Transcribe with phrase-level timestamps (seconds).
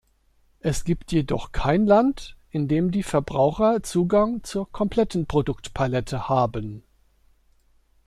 [0.61, 6.81] Es gibt jedoch kein Land, in dem die Verbraucher Zugang zur kompletten Produktpalette haben.